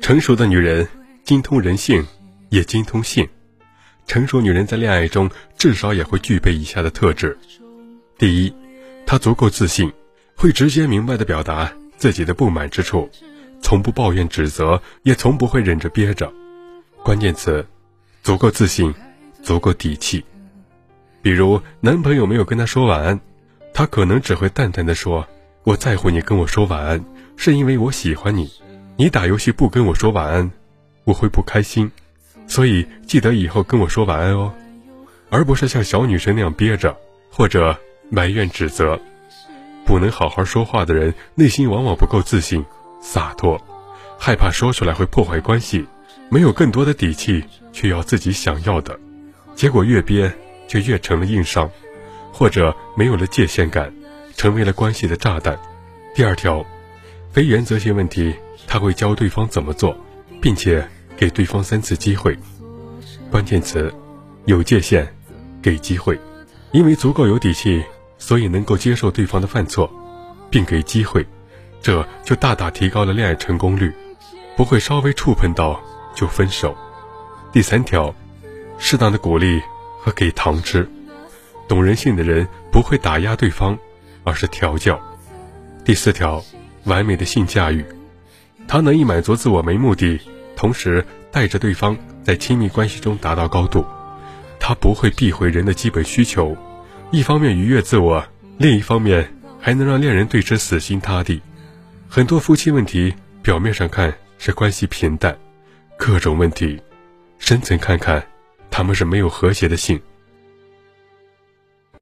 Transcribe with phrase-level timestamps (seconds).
[0.00, 0.86] 成熟的女人
[1.24, 2.04] 精通人性，
[2.50, 3.28] 也精通性。
[4.06, 7.36] 成熟女人在恋爱中至少也会具备以下的特质：
[8.18, 8.52] 第一，
[9.06, 9.92] 她足够自信，
[10.36, 13.08] 会直接明白地表达自己的不满之处，
[13.60, 16.32] 从不抱怨指责，也从不会忍着憋着。
[17.02, 17.64] 关键词：
[18.22, 18.94] 足够自信，
[19.42, 20.24] 足够底气。
[21.22, 23.20] 比如，男朋友没有跟她说晚安，
[23.72, 25.26] 她可能只会淡淡的说
[25.64, 27.04] ：“我在乎你跟我说晚安，
[27.36, 28.50] 是因为我喜欢你。
[29.02, 30.52] 你打游戏不跟我说晚安，
[31.02, 31.90] 我会不开心。
[32.46, 34.54] 所以记得以后跟我说晚安哦，
[35.28, 36.96] 而不是像小女生那样憋着，
[37.28, 37.76] 或者
[38.10, 39.00] 埋怨指责。
[39.84, 42.64] 不能好好说话的人，内心往往不够自信、
[43.00, 43.60] 洒脱，
[44.20, 45.84] 害怕说出来会破坏关系，
[46.28, 48.96] 没有更多的底气去要自己想要的，
[49.56, 50.32] 结果越憋。
[50.68, 51.68] 就越成了硬伤，
[52.32, 53.92] 或者没有了界限感，
[54.36, 55.58] 成为了关系的炸弹。
[56.14, 56.64] 第二条，
[57.32, 58.34] 非原则性问题，
[58.66, 59.96] 他会教对方怎么做，
[60.40, 60.86] 并且
[61.16, 62.38] 给对方三次机会。
[63.30, 63.92] 关键词：
[64.44, 65.08] 有界限，
[65.62, 66.20] 给机会。
[66.72, 67.82] 因为足够有底气，
[68.18, 69.90] 所以能够接受对方的犯错，
[70.50, 71.26] 并给机会，
[71.80, 73.92] 这就大大提高了恋爱成功率，
[74.56, 75.82] 不会稍微触碰到
[76.14, 76.76] 就分手。
[77.50, 78.14] 第三条，
[78.78, 79.60] 适当的鼓励。
[80.04, 80.90] 和给糖吃，
[81.68, 83.78] 懂人性的人不会打压对方，
[84.24, 85.00] 而是调教。
[85.84, 86.44] 第四条，
[86.84, 87.84] 完美的性驾驭，
[88.66, 90.20] 他能以满足自我为目的，
[90.56, 93.84] 同时带着对方在亲密关系中达到高度。
[94.58, 96.56] 他不会避讳人的基本需求，
[97.10, 98.24] 一方面愉悦自我，
[98.58, 101.40] 另一方面还能让恋人对之死心塌地。
[102.08, 105.36] 很多夫妻问题表面上看是关系平淡，
[105.96, 106.80] 各种问题，
[107.38, 108.24] 深层看看。
[108.70, 110.00] 他们是没有和谐的性。